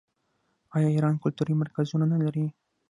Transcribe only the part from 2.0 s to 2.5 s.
نلري؟